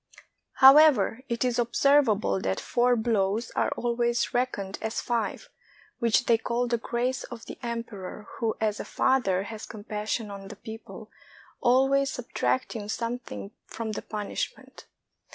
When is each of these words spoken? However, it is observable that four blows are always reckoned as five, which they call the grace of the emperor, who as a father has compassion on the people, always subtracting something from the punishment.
However, 0.53 1.21
it 1.29 1.45
is 1.45 1.59
observable 1.59 2.41
that 2.41 2.59
four 2.59 2.95
blows 2.95 3.51
are 3.51 3.69
always 3.77 4.33
reckoned 4.33 4.79
as 4.81 4.99
five, 4.99 5.49
which 5.99 6.25
they 6.25 6.39
call 6.39 6.65
the 6.65 6.79
grace 6.79 7.23
of 7.25 7.45
the 7.45 7.59
emperor, 7.61 8.25
who 8.39 8.55
as 8.59 8.79
a 8.79 8.83
father 8.83 9.43
has 9.43 9.67
compassion 9.67 10.31
on 10.31 10.47
the 10.47 10.55
people, 10.55 11.11
always 11.59 12.09
subtracting 12.09 12.89
something 12.89 13.51
from 13.67 13.91
the 13.91 14.01
punishment. 14.01 14.87